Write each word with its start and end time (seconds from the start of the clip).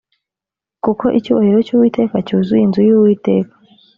kuko 0.83 1.05
icyubahiro 1.17 1.57
cy 1.67 1.73
uwiteka 1.75 2.15
cyuzuye 2.27 2.61
inzu 2.63 2.81
y 2.89 2.93
uwiteka 2.97 3.53